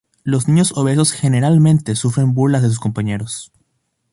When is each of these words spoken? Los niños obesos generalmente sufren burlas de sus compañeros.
Los 0.23 0.47
niños 0.47 0.73
obesos 0.75 1.11
generalmente 1.11 1.95
sufren 1.95 2.33
burlas 2.33 2.63
de 2.63 2.69
sus 2.69 2.79
compañeros. 2.79 3.51